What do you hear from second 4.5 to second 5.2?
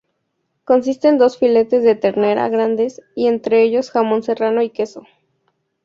y queso.